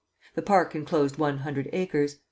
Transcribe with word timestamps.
The 0.33 0.41
park 0.41 0.73
enclosed 0.73 1.19
one 1.19 1.37
hundred 1.45 1.69
acres. 1.73 2.17